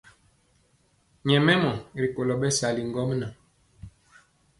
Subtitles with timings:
[1.27, 3.31] Nyɛmemɔ rikolo bɛsali ŋgomnaŋ.